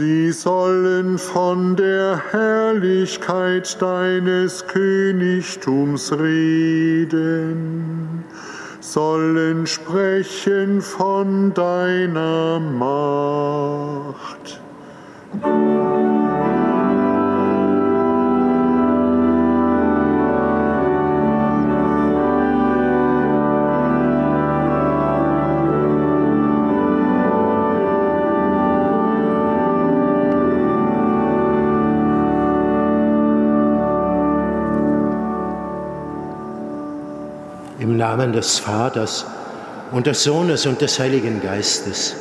[0.00, 7.54] Sie sollen von der Herrlichkeit deines Königtums reden,
[8.80, 13.19] sollen sprechen von deiner Macht.
[38.20, 39.24] Namen des Vaters
[39.92, 42.16] und des Sohnes und des Heiligen Geistes.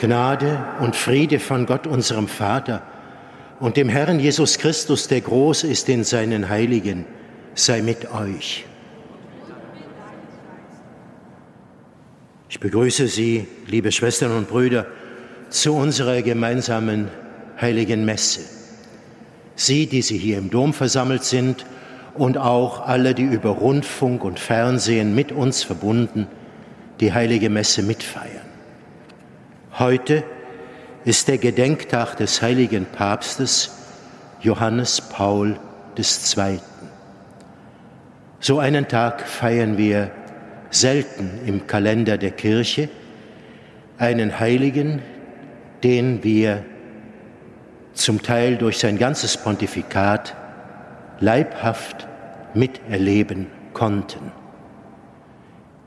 [0.00, 2.82] Gnade und Friede von Gott, unserem Vater,
[3.58, 7.06] und dem Herrn Jesus Christus, der groß ist in seinen Heiligen,
[7.54, 8.66] sei mit euch.
[12.50, 14.86] Ich begrüße Sie, liebe Schwestern und Brüder,
[15.48, 17.08] zu unserer gemeinsamen
[17.58, 18.42] heiligen Messe.
[19.56, 21.64] Sie, die Sie hier im Dom versammelt sind,
[22.18, 26.26] und auch alle, die über Rundfunk und Fernsehen mit uns verbunden
[27.00, 28.46] die heilige Messe mitfeiern.
[29.78, 30.24] Heute
[31.04, 33.70] ist der Gedenktag des heiligen Papstes
[34.40, 35.56] Johannes Paul
[35.96, 36.58] II.
[38.40, 40.10] So einen Tag feiern wir
[40.70, 42.88] selten im Kalender der Kirche,
[43.96, 45.02] einen Heiligen,
[45.84, 46.64] den wir
[47.94, 50.34] zum Teil durch sein ganzes Pontifikat
[51.20, 52.07] leibhaft
[52.58, 54.32] miterleben konnten.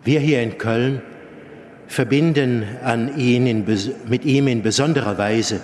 [0.04, 1.04] Wir hier in Köln
[1.88, 3.66] verbinden an ihn in,
[4.08, 5.60] mit ihm in besonderer Weise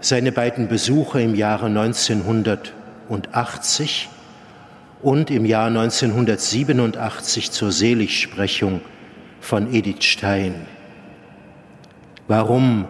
[0.00, 4.08] seine beiden Besuche im Jahre 1980
[5.02, 8.80] und im Jahr 1987 zur Seligsprechung
[9.40, 10.66] von Edith Stein.
[12.26, 12.86] Warum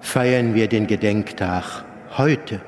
[0.00, 1.84] feiern wir den Gedenktag
[2.16, 2.60] heute?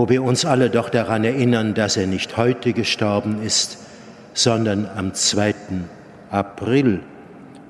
[0.00, 3.76] Wo wir uns alle doch daran erinnern, dass er nicht heute gestorben ist,
[4.32, 5.54] sondern am 2.
[6.30, 7.00] April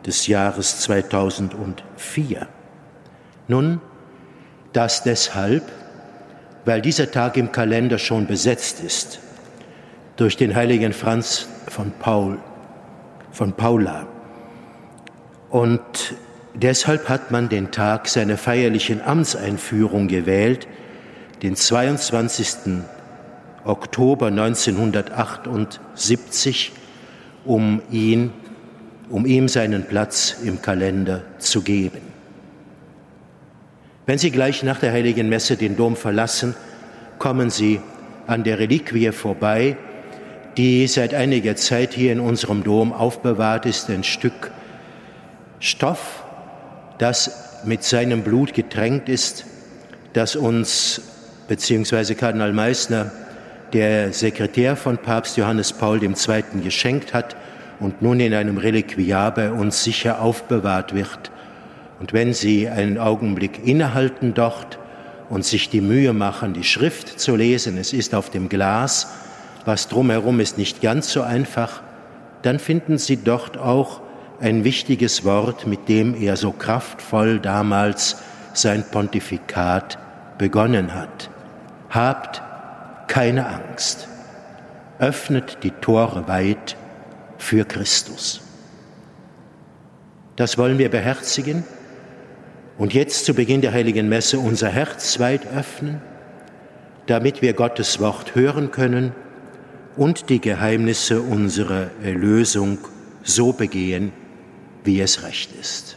[0.07, 2.47] des Jahres 2004.
[3.49, 3.81] Nun,
[4.73, 5.65] das deshalb,
[6.65, 9.19] weil dieser Tag im Kalender schon besetzt ist
[10.15, 12.39] durch den heiligen Franz von Paul,
[13.33, 14.07] von Paula.
[15.49, 16.15] Und
[16.55, 20.69] deshalb hat man den Tag seiner feierlichen Amtseinführung gewählt,
[21.43, 22.83] den 22.
[23.65, 26.73] Oktober 1978,
[27.45, 28.33] um ihn,
[29.09, 32.01] um ihm seinen Platz im Kalender zu geben.
[34.07, 36.55] Wenn Sie gleich nach der heiligen Messe den Dom verlassen,
[37.19, 37.81] kommen Sie
[38.27, 39.77] an der Reliquie vorbei,
[40.57, 44.51] die seit einiger Zeit hier in unserem Dom aufbewahrt ist, ein Stück
[45.59, 46.25] Stoff,
[46.99, 49.47] das mit seinem Blut getränkt ist,
[50.13, 51.03] das uns
[51.51, 53.11] beziehungsweise Kardinal Meissner,
[53.73, 56.15] der Sekretär von Papst Johannes Paul II.
[56.63, 57.35] geschenkt hat
[57.81, 61.33] und nun in einem Reliquiar bei uns sicher aufbewahrt wird.
[61.99, 64.79] Und wenn Sie einen Augenblick innehalten dort
[65.29, 69.13] und sich die Mühe machen, die Schrift zu lesen, es ist auf dem Glas,
[69.65, 71.83] was drumherum ist nicht ganz so einfach,
[72.43, 74.03] dann finden Sie dort auch
[74.39, 78.19] ein wichtiges Wort, mit dem er so kraftvoll damals
[78.53, 79.99] sein Pontifikat
[80.39, 81.29] begonnen hat.
[81.91, 82.43] Habt
[83.09, 84.09] keine Angst.
[84.99, 86.77] Öffnet die Tore weit
[87.39, 88.41] für Christus.
[90.37, 91.65] Das wollen wir beherzigen
[92.79, 96.01] und jetzt zu Beginn der heiligen Messe unser Herz weit öffnen,
[97.07, 99.13] damit wir Gottes Wort hören können
[99.97, 102.79] und die Geheimnisse unserer Erlösung
[103.23, 104.13] so begehen,
[104.85, 105.97] wie es recht ist.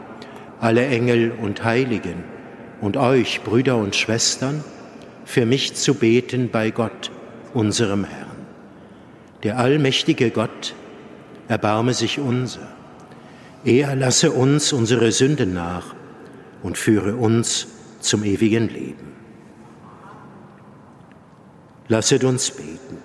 [0.61, 2.23] alle Engel und Heiligen
[2.81, 4.63] und euch, Brüder und Schwestern,
[5.25, 7.11] für mich zu beten bei Gott,
[7.53, 8.45] unserem Herrn.
[9.43, 10.75] Der allmächtige Gott
[11.47, 12.67] erbarme sich unser.
[13.65, 15.95] Er lasse uns unsere Sünden nach
[16.61, 17.67] und führe uns
[17.99, 19.13] zum ewigen Leben.
[21.87, 22.97] Lasset uns beten.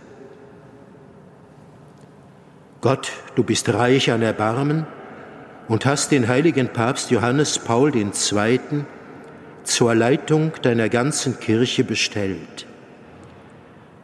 [2.82, 4.86] Gott, du bist reich an Erbarmen
[5.68, 8.60] und hast den heiligen Papst Johannes Paul II.
[9.64, 12.66] zur Leitung deiner ganzen Kirche bestellt.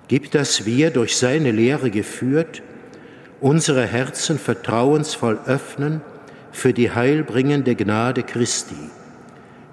[0.08, 2.62] Gib, dass wir durch seine Lehre geführt
[3.40, 6.00] unsere Herzen vertrauensvoll öffnen
[6.52, 8.90] für die heilbringende Gnade Christi,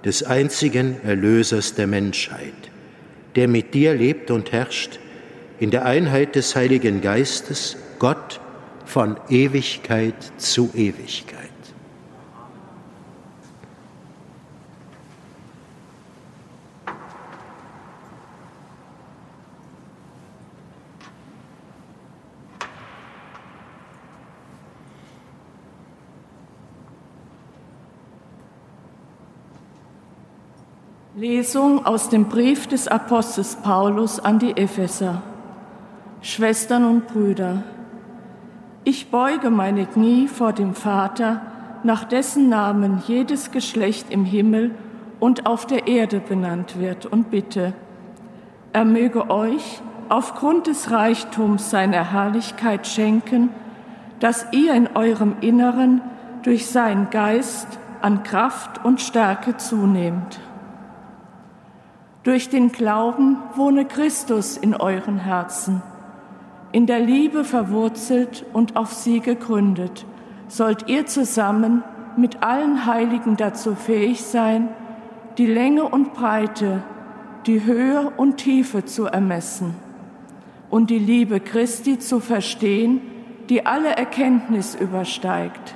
[0.05, 2.53] des einzigen Erlösers der Menschheit,
[3.35, 4.99] der mit dir lebt und herrscht
[5.59, 8.39] in der Einheit des Heiligen Geistes, Gott
[8.85, 11.48] von Ewigkeit zu Ewigkeit.
[31.29, 35.21] Lesung aus dem Brief des Apostels Paulus an die Epheser.
[36.23, 37.61] Schwestern und Brüder,
[38.83, 41.41] ich beuge meine Knie vor dem Vater,
[41.83, 44.71] nach dessen Namen jedes Geschlecht im Himmel
[45.19, 47.73] und auf der Erde benannt wird, und bitte,
[48.73, 53.49] er möge euch aufgrund des Reichtums seiner Herrlichkeit schenken,
[54.19, 56.01] dass ihr in eurem Inneren
[56.41, 57.67] durch seinen Geist
[58.01, 60.39] an Kraft und Stärke zunehmt.
[62.29, 65.81] Durch den Glauben wohne Christus in euren Herzen.
[66.71, 70.05] In der Liebe verwurzelt und auf sie gegründet,
[70.47, 71.83] sollt ihr zusammen
[72.17, 74.69] mit allen Heiligen dazu fähig sein,
[75.39, 76.83] die Länge und Breite,
[77.47, 79.73] die Höhe und Tiefe zu ermessen
[80.69, 83.01] und die Liebe Christi zu verstehen,
[83.49, 85.73] die alle Erkenntnis übersteigt.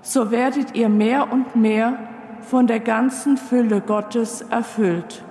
[0.00, 1.98] So werdet ihr mehr und mehr
[2.42, 5.24] von der ganzen Fülle Gottes erfüllt.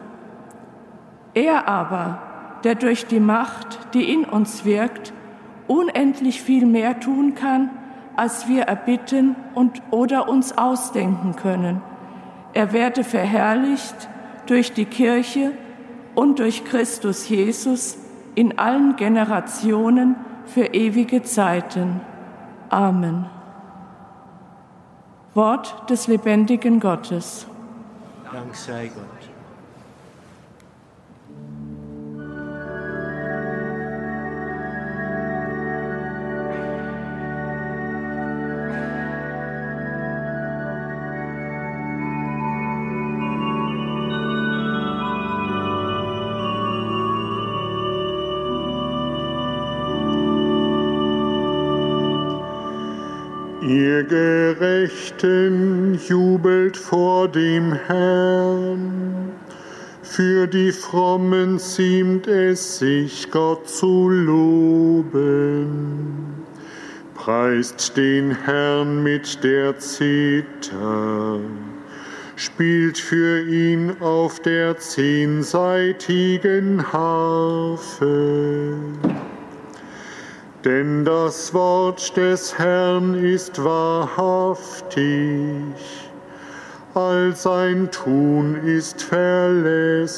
[1.35, 2.17] Er aber,
[2.63, 5.13] der durch die Macht, die in uns wirkt,
[5.67, 7.69] unendlich viel mehr tun kann,
[8.15, 11.81] als wir erbitten und oder uns ausdenken können.
[12.53, 14.07] Er werde verherrlicht
[14.47, 15.51] durch die Kirche
[16.15, 17.97] und durch Christus Jesus
[18.35, 20.15] in allen Generationen
[20.45, 21.99] für ewige Zeiten.
[22.69, 23.25] Amen.
[25.33, 27.45] Wort des lebendigen Gottes.
[28.31, 29.14] Dank sei Gott.
[53.95, 59.31] Ihr Gerechten jubelt vor dem Herrn.
[60.01, 65.69] Für die Frommen ziemt es sich, Gott zu loben.
[67.13, 71.39] Preist den Herrn mit der Zither,
[72.35, 78.75] spielt für ihn auf der zehnseitigen Harfe.
[80.65, 85.05] Denn das Wort des Herrn ist wahrhaftig,
[86.95, 90.15] all sein Tun ist verlässlich.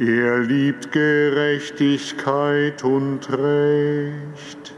[0.00, 4.74] Er liebt Gerechtigkeit und Recht.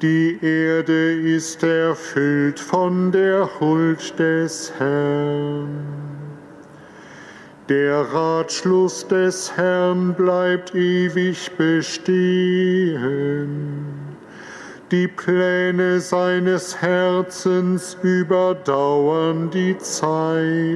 [0.00, 6.25] Die Erde ist erfüllt von der Huld des Herrn.
[7.68, 12.96] Der Ratschluss des Herrn bleibt ewig bestehen.
[14.92, 20.70] Die Pläne seines Herzens überdauern die Zeiten.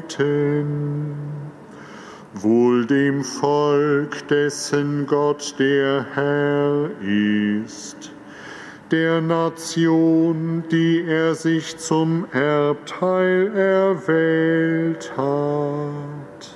[2.34, 8.10] Wohl dem Volk, dessen Gott der Herr ist,
[8.90, 16.49] der Nation, die er sich zum Erbteil erwählt hat.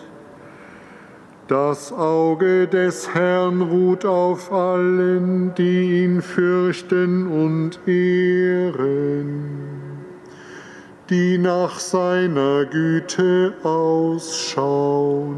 [1.54, 9.44] Das Auge des Herrn ruht auf allen, die ihn fürchten und ehren,
[11.08, 15.36] die nach seiner Güte ausschauen.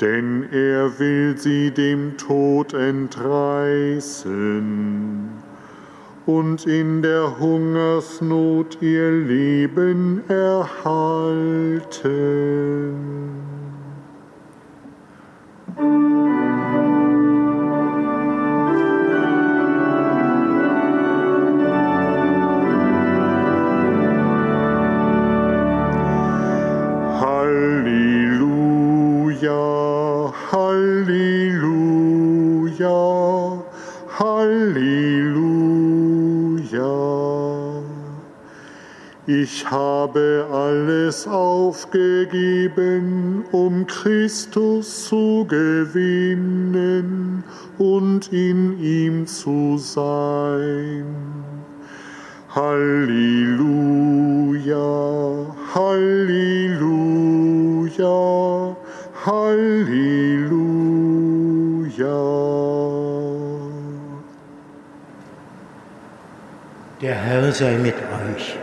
[0.00, 4.20] Denn er will sie dem Tod entreißen
[6.26, 11.40] und in der Hungersnot ihr Leben erhalten.
[15.80, 16.29] Halleluja, Halleluja,
[39.32, 41.94] Ich habe alles aufgegeben,
[43.52, 47.44] um Christus zu gewinnen
[47.78, 51.04] und in ihm zu sein.
[52.52, 53.56] Halleluja,
[55.76, 56.76] Halleluja,
[59.26, 60.40] Halleluja.
[67.00, 68.59] Der Herr sei mit euch.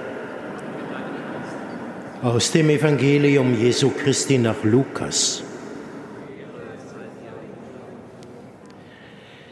[2.28, 5.42] Aus dem Evangelium Jesu Christi nach Lukas.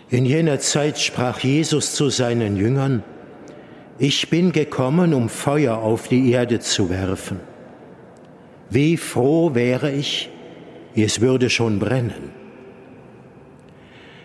[0.09, 3.01] In jener Zeit sprach Jesus zu seinen Jüngern,
[3.97, 7.39] ich bin gekommen, um Feuer auf die Erde zu werfen.
[8.69, 10.29] Wie froh wäre ich,
[10.97, 12.31] es würde schon brennen.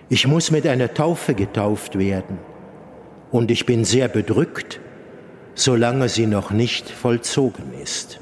[0.09, 2.39] Ich muss mit einer Taufe getauft werden
[3.31, 4.81] und ich bin sehr bedrückt,
[5.55, 8.20] solange sie noch nicht vollzogen ist.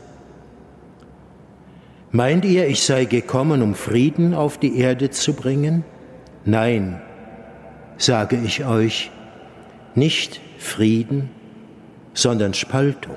[2.10, 5.84] Meint ihr, ich sei gekommen, um Frieden auf die Erde zu bringen?
[6.46, 7.02] Nein,
[7.98, 9.10] sage ich euch,
[9.94, 11.28] nicht Frieden,
[12.14, 13.16] sondern Spaltung.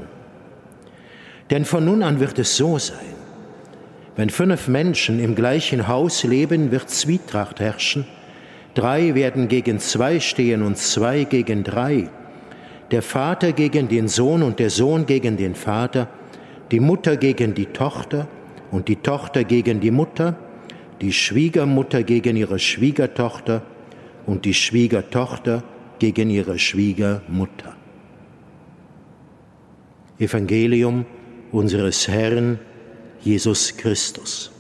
[1.50, 2.98] Denn von nun an wird es so sein,
[4.18, 8.06] wenn fünf Menschen im gleichen Haus leben, wird Zwietracht herrschen,
[8.74, 12.10] drei werden gegen zwei stehen und zwei gegen drei,
[12.92, 16.10] der Vater gegen den Sohn und der Sohn gegen den Vater,
[16.72, 18.28] die Mutter gegen die Tochter,
[18.72, 20.38] und die Tochter gegen die Mutter,
[21.02, 23.64] die Schwiegermutter gegen ihre Schwiegertochter
[24.26, 25.64] und die Schwiegertochter
[26.00, 27.76] gegen ihre Schwiegermutter.
[30.20, 31.06] Evangelium
[31.52, 32.60] unseres Herrn
[33.22, 34.52] Jesus Christus.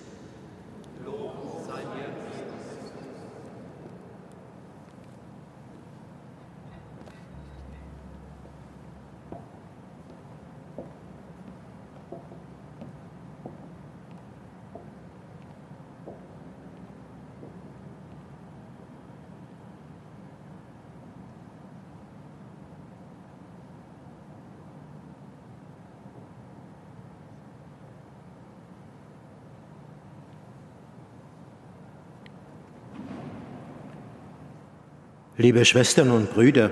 [35.42, 36.70] Liebe Schwestern und Brüder,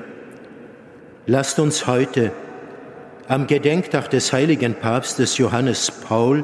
[1.26, 2.32] lasst uns heute
[3.28, 6.44] am Gedenktag des heiligen Papstes Johannes Paul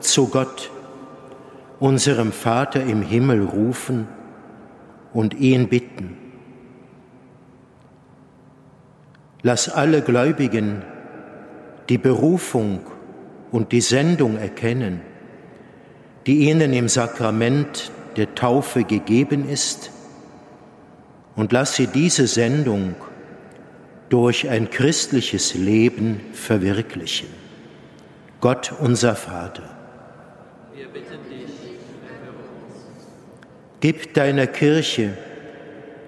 [0.00, 0.70] zu Gott,
[1.78, 4.08] unserem Vater im Himmel, rufen
[5.12, 6.16] und ihn bitten.
[9.42, 10.80] Lass alle Gläubigen
[11.90, 12.86] die Berufung
[13.52, 15.02] und die Sendung erkennen,
[16.26, 19.90] die ihnen im Sakrament der Taufe gegeben ist,
[21.36, 22.96] und lass sie diese Sendung
[24.08, 27.28] durch ein christliches Leben verwirklichen.
[28.40, 29.70] Gott unser Vater.
[30.74, 31.50] Wir bitten dich,
[33.80, 35.16] Gib deiner Kirche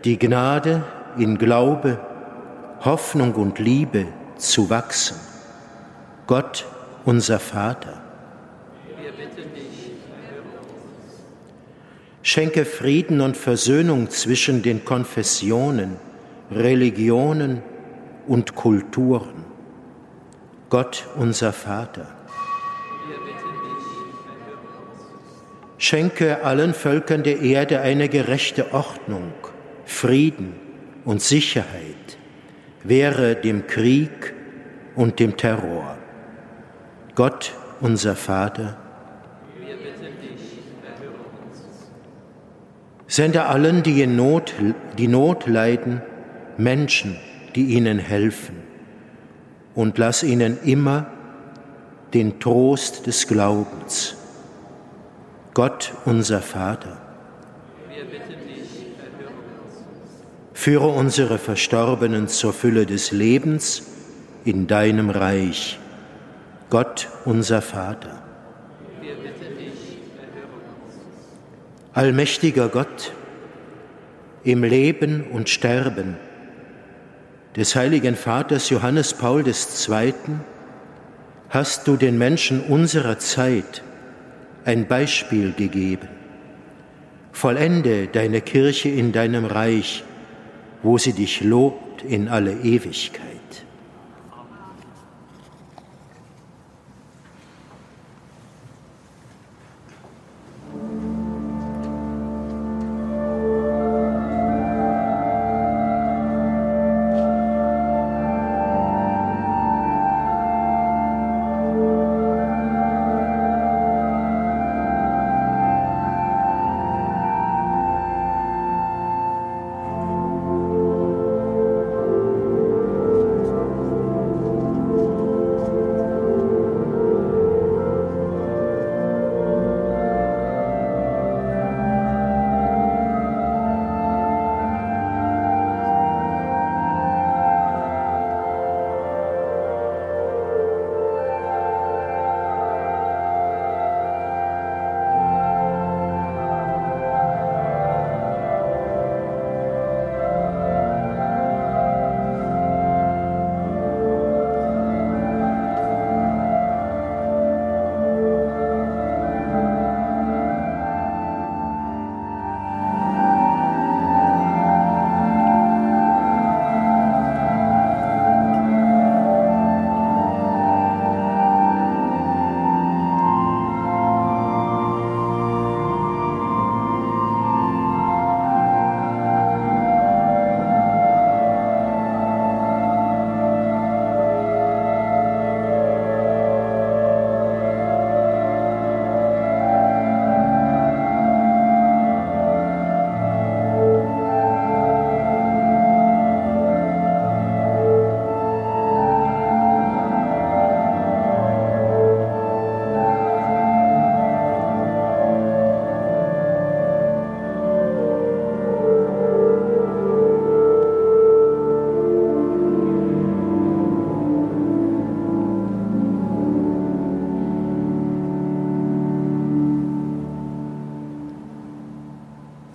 [0.04, 0.85] die Gnade
[1.18, 1.99] in Glaube,
[2.85, 4.06] Hoffnung und Liebe
[4.37, 5.16] zu wachsen.
[6.26, 6.66] Gott
[7.04, 8.00] unser Vater.
[12.30, 15.97] Schenke Frieden und Versöhnung zwischen den Konfessionen,
[16.50, 17.62] Religionen
[18.26, 19.47] und Kulturen.
[20.68, 22.06] Gott unser Vater.
[25.78, 29.32] Schenke allen Völkern der Erde eine gerechte Ordnung,
[29.87, 30.52] Frieden
[31.06, 32.18] und Sicherheit,
[32.85, 34.35] wehre dem Krieg
[34.97, 35.97] und dem Terror.
[37.14, 38.76] Gott unser Vater.
[43.10, 44.52] Sende allen, die in Not,
[44.98, 46.02] die Not leiden,
[46.58, 47.16] Menschen,
[47.54, 48.56] die ihnen helfen.
[49.74, 51.06] Und lass ihnen immer
[52.12, 54.14] den Trost des Glaubens.
[55.54, 56.98] Gott, unser Vater.
[60.52, 63.86] Führe unsere Verstorbenen zur Fülle des Lebens
[64.44, 65.78] in deinem Reich.
[66.68, 68.27] Gott, unser Vater.
[71.98, 73.12] Allmächtiger Gott,
[74.44, 76.16] im Leben und Sterben
[77.56, 80.14] des heiligen Vaters Johannes Paul II.
[81.48, 83.82] hast du den Menschen unserer Zeit
[84.64, 86.06] ein Beispiel gegeben.
[87.32, 90.04] Vollende deine Kirche in deinem Reich,
[90.84, 93.38] wo sie dich lobt in alle Ewigkeit.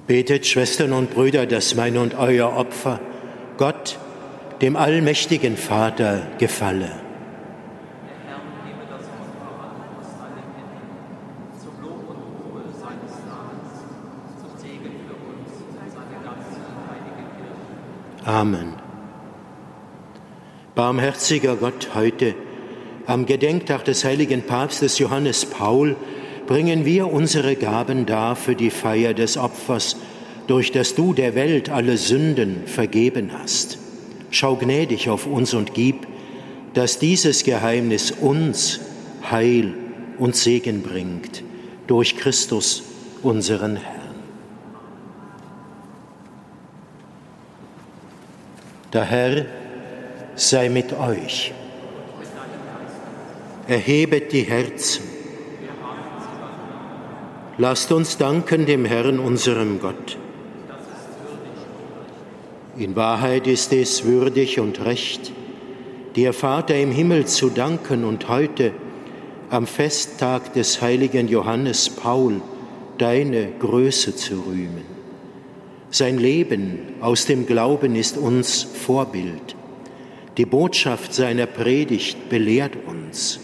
[0.06, 3.00] Betet, Schwestern und Brüder, dass mein und euer Opfer
[3.58, 3.98] Gott,
[4.62, 6.92] dem allmächtigen Vater, gefalle.
[18.26, 18.74] Amen.
[20.76, 22.36] Barmherziger Gott, heute
[23.06, 25.96] am Gedenktag des heiligen Papstes Johannes Paul
[26.48, 29.98] bringen wir unsere Gaben dar für die Feier des Opfers,
[30.48, 33.78] durch das du der Welt alle Sünden vergeben hast.
[34.30, 36.08] Schau gnädig auf uns und gib,
[36.74, 38.80] dass dieses Geheimnis uns
[39.30, 39.74] Heil
[40.18, 41.44] und Segen bringt
[41.88, 42.84] durch Christus,
[43.22, 44.04] unseren Herrn.
[48.92, 49.46] Der Herr
[50.36, 51.52] sei mit euch.
[53.68, 55.04] Erhebet die Herzen.
[57.60, 60.18] Lasst uns danken dem Herrn, unserem Gott.
[62.80, 65.32] In Wahrheit ist es würdig und recht,
[66.16, 68.72] dir Vater im Himmel zu danken und heute
[69.52, 72.42] am Festtag des heiligen Johannes Paul
[72.98, 74.86] deine Größe zu rühmen.
[75.92, 79.56] Sein Leben aus dem Glauben ist uns Vorbild.
[80.38, 83.40] Die Botschaft seiner Predigt belehrt uns.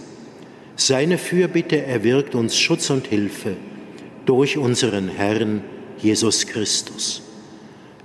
[0.76, 3.56] Seine Fürbitte erwirkt uns Schutz und Hilfe
[4.30, 5.64] durch unseren Herrn
[5.98, 7.24] Jesus Christus.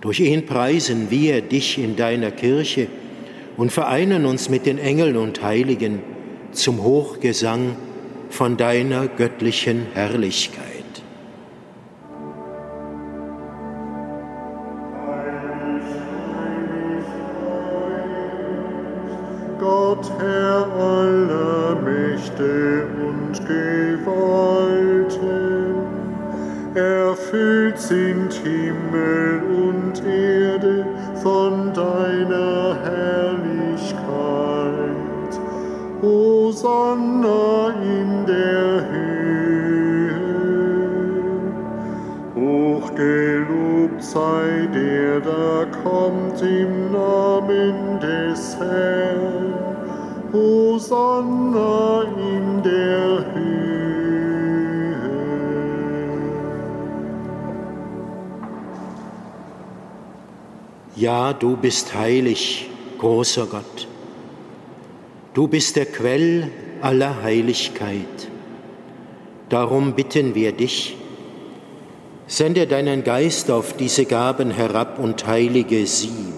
[0.01, 2.87] Durch ihn preisen wir dich in deiner Kirche
[3.59, 6.01] und vereinen uns mit den Engeln und Heiligen
[6.53, 7.77] zum Hochgesang
[8.31, 10.74] von deiner göttlichen Herrlichkeit.
[50.75, 54.65] Hosanna in der Höhe.
[60.97, 63.87] Ja, du bist heilig, großer Gott.
[65.33, 68.29] Du bist der Quell aller Heiligkeit.
[69.51, 70.97] Darum bitten wir dich,
[72.27, 76.33] sende deinen Geist auf diese Gaben herab und heilige sie,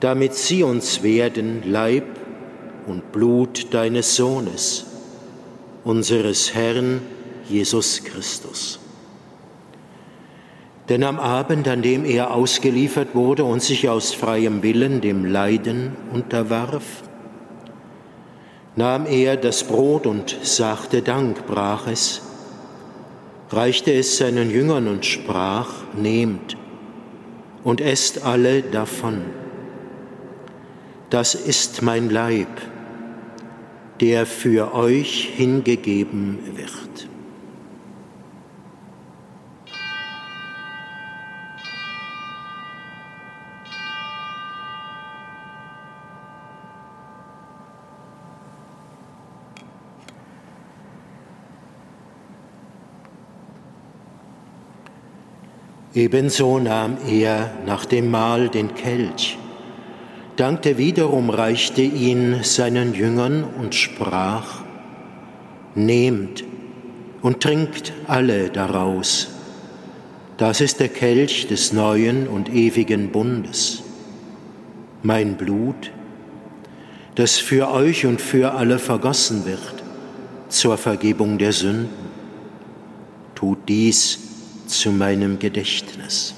[0.00, 2.17] damit sie uns werden Leib
[2.88, 4.86] und Blut deines Sohnes,
[5.84, 7.00] unseres Herrn
[7.48, 8.78] Jesus Christus.
[10.88, 15.96] Denn am Abend, an dem er ausgeliefert wurde und sich aus freiem Willen dem Leiden
[16.12, 17.02] unterwarf,
[18.74, 22.22] nahm er das Brot und sagte Dank, brach es,
[23.50, 26.56] reichte es seinen Jüngern und sprach, nehmt
[27.64, 29.22] und esst alle davon.
[31.10, 32.48] Das ist mein Leib,
[34.00, 37.08] der für euch hingegeben wird.
[55.98, 59.36] Ebenso nahm er nach dem Mahl den Kelch,
[60.38, 64.62] dankte wiederum, reichte ihn seinen Jüngern und sprach,
[65.74, 66.44] Nehmt
[67.22, 69.28] und trinkt alle daraus.
[70.36, 73.82] Das ist der Kelch des neuen und ewigen Bundes.
[75.02, 75.90] Mein Blut,
[77.16, 79.82] das für euch und für alle vergossen wird
[80.48, 82.08] zur Vergebung der Sünden.
[83.34, 84.18] Tut dies
[84.66, 86.37] zu meinem Gedächtnis.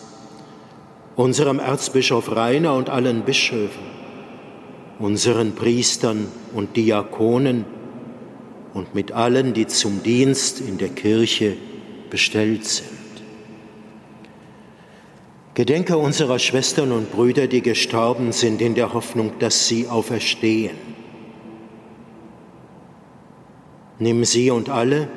[1.15, 3.83] unserem Erzbischof Rainer und allen Bischöfen,
[4.99, 7.65] unseren Priestern und Diakonen
[8.73, 11.57] und mit allen, die zum Dienst in der Kirche
[12.09, 12.89] bestellt sind.
[15.53, 20.77] Gedenke unserer Schwestern und Brüder, die gestorben sind, in der Hoffnung, dass sie auferstehen.
[23.99, 25.09] Nimm sie und alle,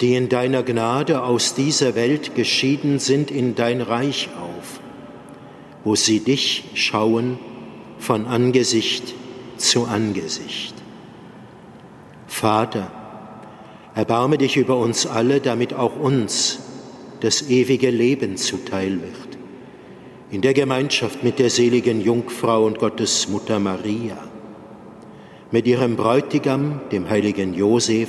[0.00, 4.75] die in deiner Gnade aus dieser Welt geschieden sind, in dein Reich auf
[5.86, 7.38] wo sie dich schauen
[8.00, 9.14] von Angesicht
[9.56, 10.74] zu Angesicht.
[12.26, 12.90] Vater,
[13.94, 16.58] erbarme dich über uns alle, damit auch uns
[17.20, 19.38] das ewige Leben zuteil wird.
[20.32, 24.18] In der Gemeinschaft mit der seligen Jungfrau und Gottes Mutter Maria,
[25.52, 28.08] mit ihrem Bräutigam, dem heiligen Josef,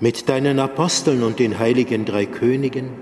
[0.00, 3.01] mit deinen Aposteln und den heiligen drei Königen,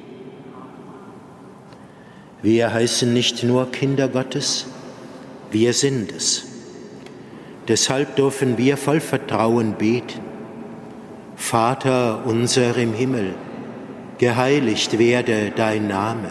[2.43, 4.65] Wir heißen nicht nur Kinder Gottes,
[5.51, 6.47] wir sind es.
[7.67, 10.21] Deshalb dürfen wir voll Vertrauen beten.
[11.35, 13.35] Vater unser im Himmel,
[14.17, 16.29] geheiligt werde dein Name,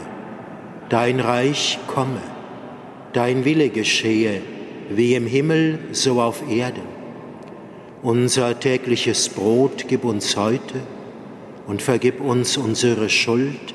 [0.88, 2.22] dein Reich komme,
[3.12, 4.40] dein Wille geschehe,
[4.90, 6.88] wie im Himmel so auf Erden.
[8.02, 10.80] Unser tägliches Brot gib uns heute
[11.68, 13.74] und vergib uns unsere Schuld,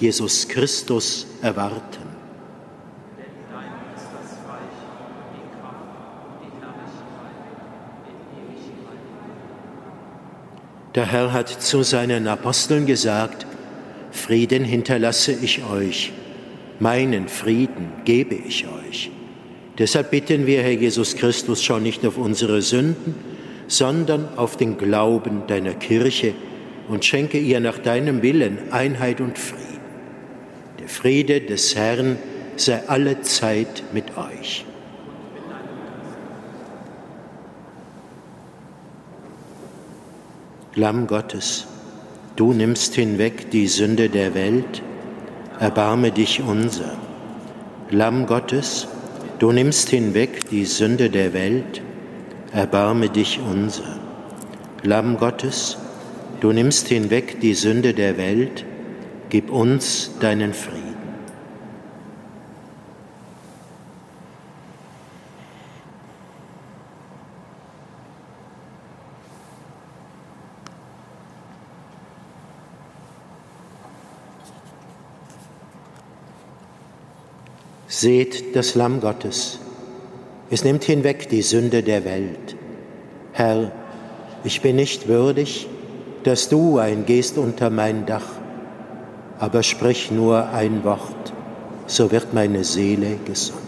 [0.00, 2.08] Jesus Christus erwarten.
[10.94, 13.46] Der Herr hat zu seinen Aposteln gesagt,
[14.10, 16.12] Frieden hinterlasse ich euch,
[16.80, 19.10] meinen Frieden gebe ich euch.
[19.78, 23.14] Deshalb bitten wir, Herr Jesus Christus, schau nicht auf unsere Sünden,
[23.68, 26.34] sondern auf den Glauben deiner Kirche
[26.88, 29.67] und schenke ihr nach deinem Willen Einheit und Frieden.
[30.88, 32.16] Friede des Herrn
[32.56, 34.64] sei alle Zeit mit euch.
[40.74, 41.66] Lamm Gottes,
[42.36, 44.82] du nimmst hinweg die Sünde der Welt,
[45.60, 46.96] erbarme dich unser.
[47.90, 48.88] Lamm Gottes,
[49.38, 51.82] du nimmst hinweg die Sünde der Welt,
[52.52, 53.98] erbarme dich unser.
[54.82, 55.76] Lamm Gottes,
[56.40, 58.64] du nimmst hinweg die Sünde der Welt,
[59.30, 60.96] gib uns deinen Frieden.
[77.86, 79.58] Seht das Lamm Gottes.
[80.50, 82.54] Es nimmt hinweg die Sünde der Welt.
[83.32, 83.72] Herr,
[84.44, 85.66] ich bin nicht würdig,
[86.22, 88.38] dass du eingehst unter mein Dach
[89.38, 91.32] aber sprich nur ein Wort,
[91.86, 93.67] so wird meine Seele gesund.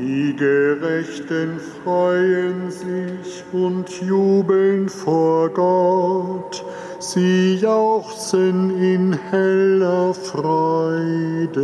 [0.00, 6.64] Die Gerechten freuen sich und jubeln vor Gott,
[7.00, 11.58] sie jauchzen in heller Freude.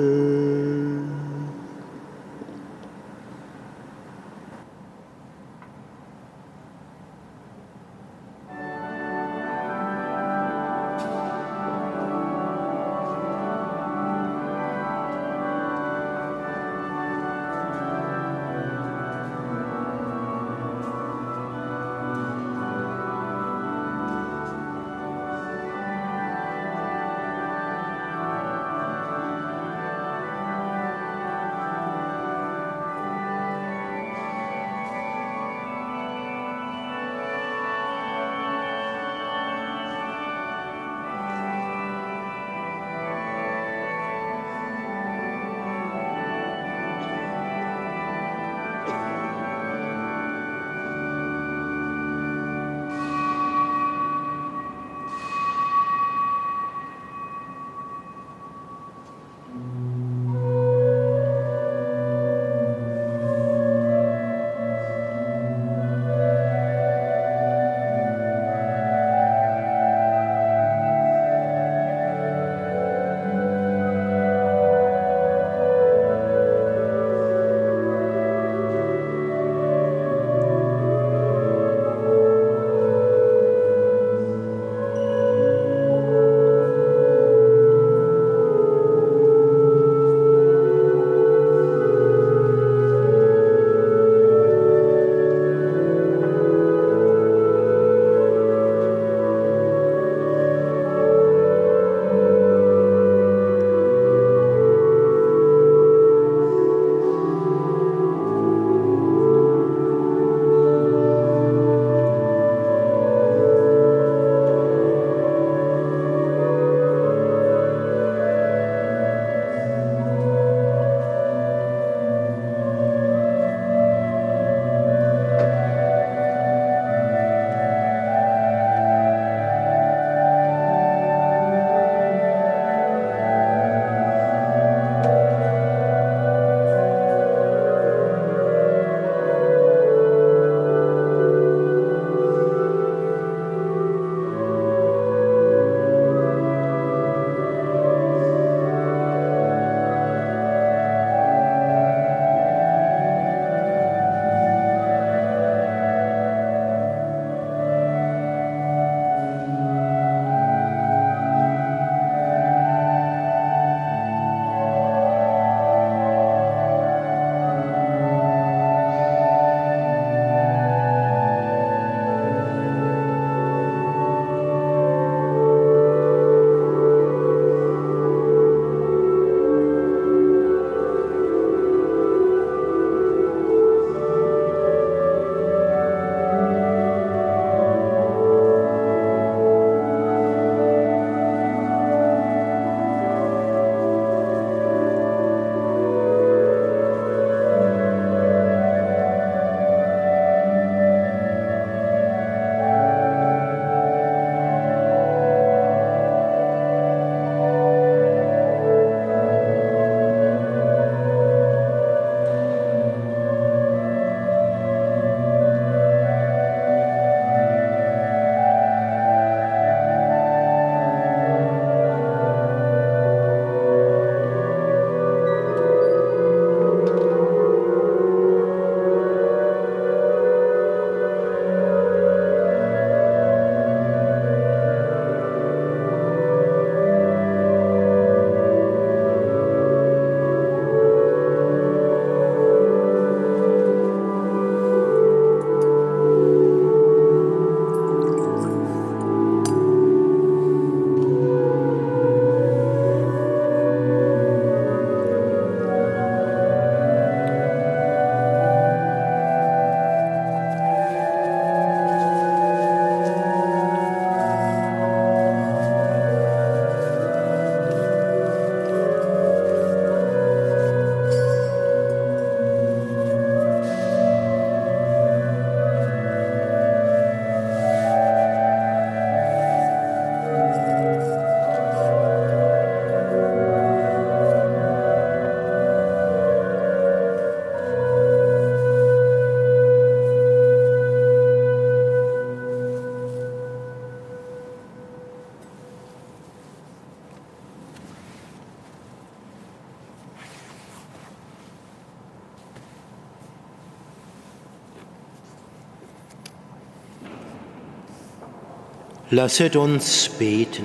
[309.15, 310.65] Lasset uns beten.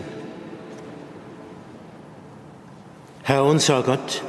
[3.22, 4.24] Herr unser Gott,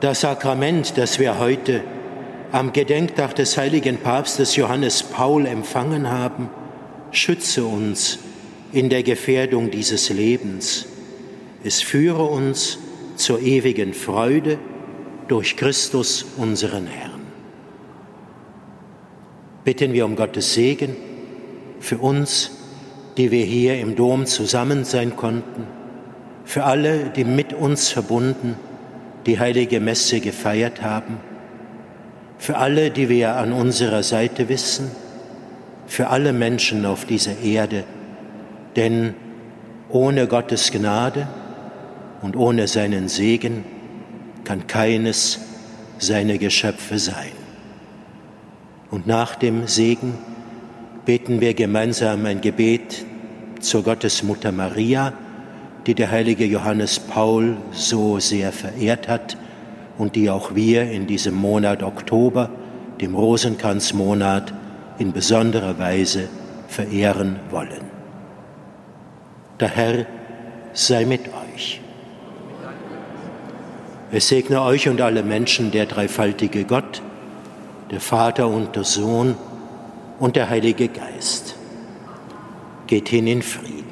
[0.00, 1.82] das Sakrament, das wir heute
[2.50, 6.48] am Gedenktag des heiligen Papstes Johannes Paul empfangen haben,
[7.10, 8.20] schütze uns
[8.72, 10.86] in der Gefährdung dieses Lebens.
[11.62, 12.78] Es führe uns
[13.16, 14.58] zur ewigen Freude
[15.28, 17.20] durch Christus unseren Herrn.
[19.62, 20.96] Bitten wir um Gottes Segen
[21.80, 22.63] für uns,
[23.16, 25.66] die wir hier im Dom zusammen sein konnten,
[26.44, 28.56] für alle, die mit uns verbunden
[29.26, 31.18] die heilige Messe gefeiert haben,
[32.38, 34.90] für alle, die wir an unserer Seite wissen,
[35.86, 37.84] für alle Menschen auf dieser Erde,
[38.76, 39.14] denn
[39.88, 41.28] ohne Gottes Gnade
[42.22, 43.64] und ohne seinen Segen
[44.44, 45.40] kann keines
[45.98, 47.32] seine Geschöpfe sein.
[48.90, 50.18] Und nach dem Segen
[51.04, 53.04] beten wir gemeinsam ein Gebet
[53.60, 55.12] zur Gottesmutter Maria,
[55.86, 59.36] die der heilige Johannes Paul so sehr verehrt hat
[59.98, 62.50] und die auch wir in diesem Monat Oktober,
[63.00, 64.54] dem Rosenkranzmonat,
[64.98, 66.28] in besonderer Weise
[66.68, 67.90] verehren wollen.
[69.60, 70.06] Der Herr
[70.72, 71.80] sei mit euch.
[74.10, 77.02] Es segne euch und alle Menschen der dreifaltige Gott,
[77.90, 79.34] der Vater und der Sohn
[80.24, 81.56] und der Heilige Geist.
[82.86, 83.84] Geht hin in Frieden.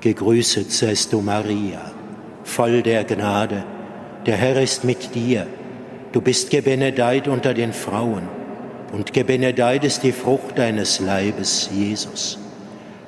[0.00, 1.90] Gegrüßet seist du, Maria
[2.50, 3.64] voll der Gnade.
[4.26, 5.46] Der Herr ist mit dir.
[6.12, 8.28] Du bist gebenedeit unter den Frauen
[8.92, 12.38] und gebenedeit ist die Frucht deines Leibes, Jesus.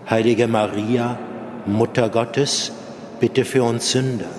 [0.08, 1.18] Heilige Maria,
[1.66, 2.72] Mutter Gottes,
[3.20, 4.30] bitte für uns Sünder,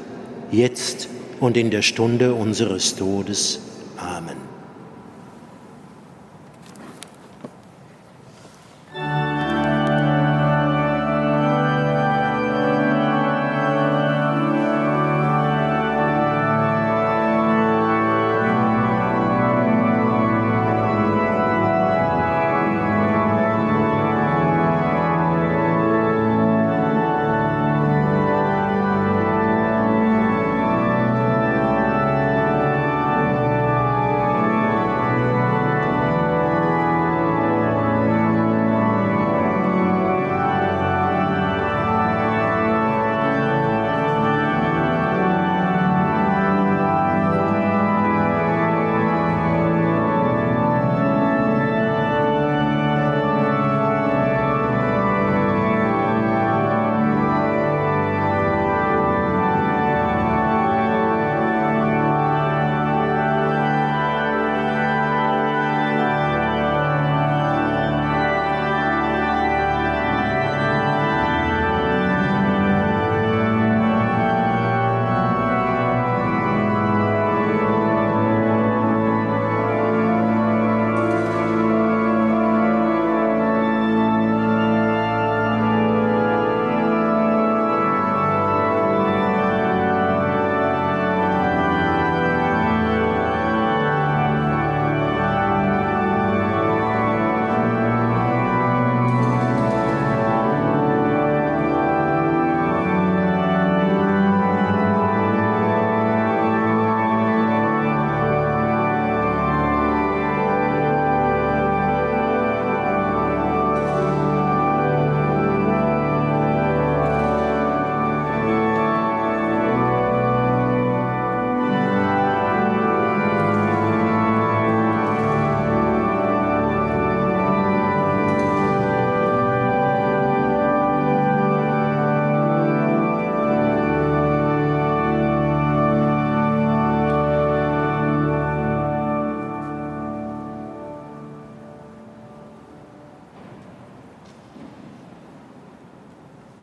[0.52, 1.10] jetzt
[1.42, 3.60] und in der Stunde unseres Todes.
[3.98, 4.53] Amen.